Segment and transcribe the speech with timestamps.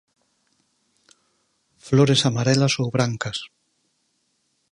[1.85, 3.37] Flores amarelas ou brancas.